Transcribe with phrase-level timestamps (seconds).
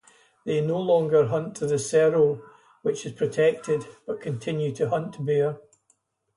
[0.47, 2.41] They no longer hunt the serow,
[2.81, 5.59] which is protected, but continue to hunt bear.